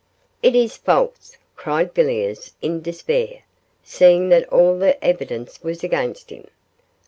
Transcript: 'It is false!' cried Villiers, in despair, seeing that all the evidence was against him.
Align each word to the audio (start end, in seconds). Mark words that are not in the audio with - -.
'It 0.41 0.55
is 0.55 0.77
false!' 0.77 1.37
cried 1.55 1.93
Villiers, 1.93 2.53
in 2.59 2.81
despair, 2.81 3.43
seeing 3.83 4.29
that 4.29 4.49
all 4.51 4.75
the 4.75 4.97
evidence 5.05 5.61
was 5.61 5.83
against 5.83 6.31
him. 6.31 6.47